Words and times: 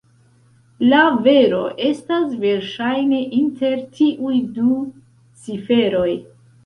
La 0.93 1.01
vero 1.27 1.59
estas 1.89 2.25
verŝajne 2.45 3.19
inter 3.43 3.85
tiuj 3.99 4.41
du 4.57 4.81
ciferoj. 5.45 6.09